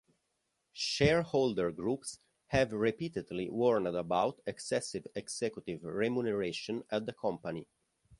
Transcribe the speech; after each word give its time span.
Shareholder 0.73 1.69
groups 1.71 2.17
have 2.47 2.73
repeatedly 2.73 3.51
warned 3.51 3.85
about 3.87 4.41
excessive 4.47 5.05
executive 5.13 5.83
remuneration 5.83 6.83
at 6.89 7.05
the 7.05 7.13
company. 7.13 7.67